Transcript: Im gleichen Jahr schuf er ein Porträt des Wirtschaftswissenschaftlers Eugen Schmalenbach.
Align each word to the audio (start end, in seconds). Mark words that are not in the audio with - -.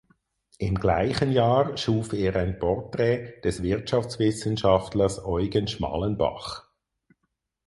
Im 0.57 0.79
gleichen 0.79 1.31
Jahr 1.31 1.77
schuf 1.77 2.11
er 2.13 2.35
ein 2.37 2.57
Porträt 2.57 3.39
des 3.45 3.61
Wirtschaftswissenschaftlers 3.61 5.23
Eugen 5.23 5.67
Schmalenbach. 5.67 6.67